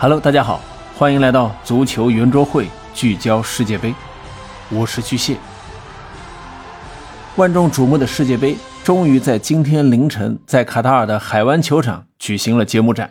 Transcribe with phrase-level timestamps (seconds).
[0.00, 0.60] Hello，大家好，
[0.96, 3.92] 欢迎来到足球圆桌会，聚焦世界杯，
[4.70, 5.36] 我是巨蟹。
[7.34, 13.10] 万众瞩目的世界杯终于在今天凌晨在卡塔尔的海湾球场举行了揭幕战。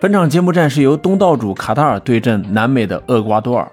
[0.00, 3.68] 本场揭幕战是由东道主卡塔尔对阵南美的厄瓜多尔。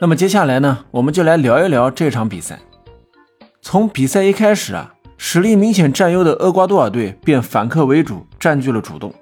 [0.00, 2.60] 那么接下来呢，我们就来聊一聊这场比赛。
[3.60, 9.12] 从比赛一开始啊，实力明显占优的厄瓜多尔队便反客为主，占据了主动。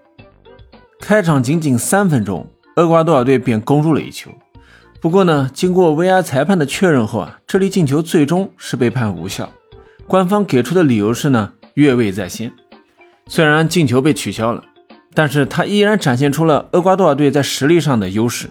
[1.01, 2.47] 开场仅仅三分钟，
[2.77, 4.31] 厄瓜多尔队便攻入了一球。
[5.01, 9.51] 不过呢，经过 VR 裁判的确认后啊，这粒进球最终是被判无效。
[10.07, 12.53] 官方给出的理由是呢，越位在先。
[13.27, 14.63] 虽然进球被取消了，
[15.15, 18.49] 但是他依然展现出了厄瓜多尔队在实力上的优势。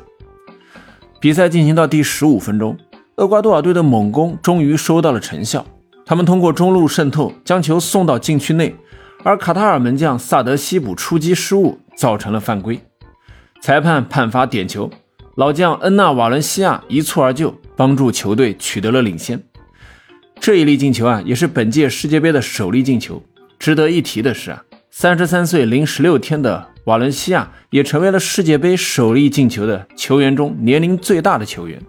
[1.20, 2.78] 比赛进行到第十五分钟，
[3.18, 5.66] 厄瓜多尔队的猛攻终于收到了成效，
[6.06, 8.76] 他们通过中路渗透将球送到禁区内。
[9.22, 12.80] 而卡塔尔门将萨德西卜出击失误，造成了犯规，
[13.62, 14.90] 裁判判罚点球，
[15.36, 19.44] 老将恩纳瓦伦西亚一蹴而就，帮助球队取得了领先。
[20.40, 23.22] 这一粒进球啊，也是本届世界杯的首粒进球。
[23.60, 31.82] 值得一提的是啊，三十三岁零十六天的瓦伦西亚也成为了世界杯首粒进球的球员中年龄最大的球员。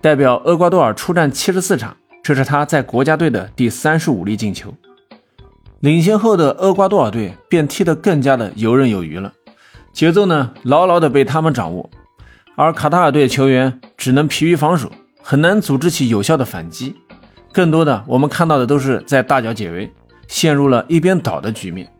[0.00, 4.74] 代表厄瓜多尔出战七十四场，这是他在国家队的第三十五粒进球。
[5.80, 9.32] 领先后的厄瓜多尔队便踢得更加的游刃有余了，
[9.94, 11.88] 节奏呢牢牢的被他们掌握，
[12.54, 14.92] 而卡塔尔队球员只能疲于防守，
[15.22, 16.94] 很难组织起有效的反击，
[17.50, 19.90] 更多的我们看到的都是在大脚解围，
[20.28, 21.90] 陷入了一边倒的局面。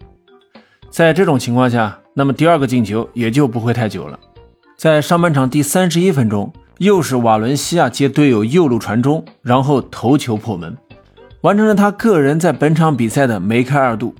[0.91, 4.21] 在这种情况下，那么第二个进球也就不会太久了，
[4.77, 10.77] 在上半场第三十一分钟，又是瓦伦西亚接队友右路传中，然后头球破门。
[11.43, 14.15] 完成了他个人在本场比赛的梅开二度，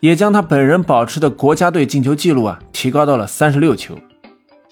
[0.00, 3.98] 也将他本人保持的国家队进球纪录啊提高到了三十六球。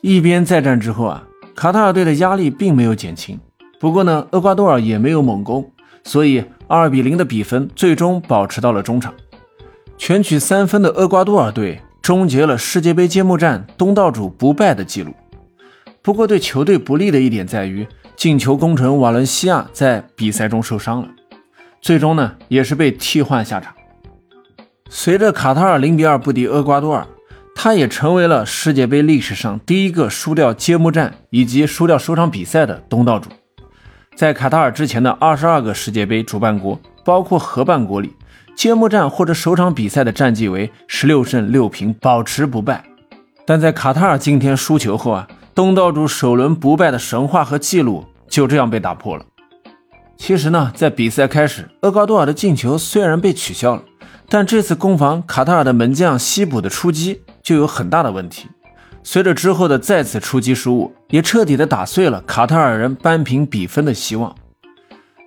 [0.00, 3.38] 一边再战之后啊，卡塔尔队的压力并没有减轻。
[3.78, 5.70] 不过呢，厄瓜多尔也没有猛攻，
[6.04, 9.12] 所以二比零的比分最终保持到了中场。
[9.98, 15.12] 全取三分的厄瓜多尔队终结了世界杯揭幕战东道主不败的记录。
[16.02, 21.08] 不过对球队不利的一点在于，进球功臣瓦伦西亚在比赛中受伤了。
[21.84, 23.74] 最终呢，也是被替换下场。
[24.88, 27.06] 随着卡塔尔零比二不敌厄瓜多尔，
[27.54, 33.28] 他也成为了世界杯历史上第一个输掉揭幕战以及输掉首场比赛的东道主。
[34.16, 38.16] 在卡塔尔之前的二十二个世界杯主办国，包括合办国里，
[38.56, 42.82] 揭幕战或者首场比赛的战绩为十六胜六平，保持不败。
[43.44, 49.26] 但在卡塔尔今天输球后啊，东道主首轮不败的神话和记录就这样被打破了。
[50.26, 53.82] 其实呢，在比赛开始，厄瓜多尔的进球虽然被取消了，
[54.26, 58.48] 但这次攻防卡塔尔的门将西卜的出击就有很大的问题。
[59.02, 64.34] 随着之后的再次出击失误，也彻底的打碎了卡塔尔人扳平比分的希望。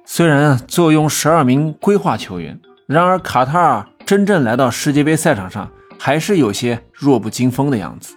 [0.03, 5.69] 虽然啊，坐拥十二名规划球员，然而卡塔尔真正来到世界杯赛场上，
[5.99, 8.15] 还是有些弱不禁风的样子。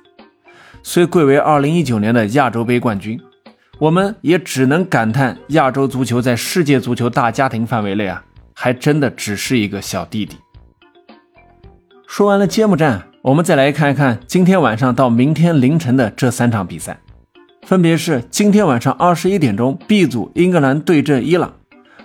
[0.83, 3.21] 虽贵为二零一九年的亚洲杯冠军。
[3.81, 10.37] 我们也只能感叹，亚洲足球在世界足球大家庭范围内啊，还真的只是一个小弟弟。
[12.07, 17.01] 说完了揭幕战，我们再来看一看今天晚上到明天凌晨的这三场比赛，
[17.63, 21.55] 分别是今天晚上二十一点钟 B 组英格兰对阵伊朗，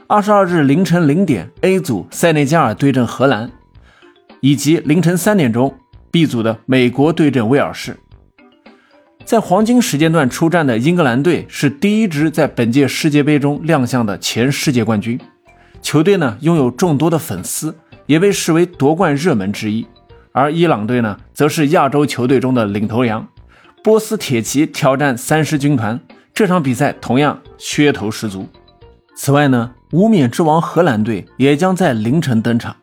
[0.07, 3.51] 二十二日凌晨零点 A 组塞内加尔对阵荷兰，
[4.39, 5.75] 以及凌晨三点钟
[6.09, 7.97] B 组的美国对阵威尔士。
[9.25, 15.19] 在黄金时间段出战的英格兰队是第一支在本届世界杯中亮相的前世界冠军，
[15.81, 17.75] 球队呢拥有众多的粉丝，
[18.05, 19.83] 也被视为夺冠热门之一。
[20.31, 23.27] 而伊朗队呢，则是亚洲球队中的领头羊，
[23.83, 25.99] 波斯铁骑挑战三狮军团，
[26.31, 28.47] 这场比赛同样噱头十足。
[29.15, 32.75] 此外呢，无冕之王荷兰队也将在凌晨登场，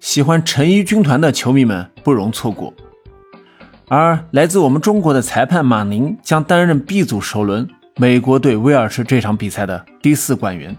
[0.00, 2.74] 喜欢橙衣军团的球迷们不容错过。
[3.88, 10.76] 而来自我们中国的裁判马宁将担任 B 组首轮美国对威尔士这场比赛的第四官员。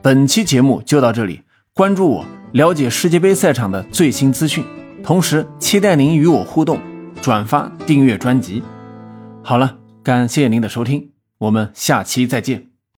[0.00, 1.42] 本期节目就到这里，
[1.74, 4.64] 关注我，了解世界杯赛场的最新资讯，
[5.02, 6.78] 同时期待您与我互动，
[7.20, 8.62] 转发订阅专辑。
[9.42, 12.67] 好了，感谢您的收听，我们下期再见。